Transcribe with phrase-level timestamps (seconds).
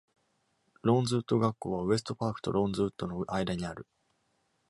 [0.81, 3.85] ローンズウッド学校はウエストパークとローンズウッドの間にある。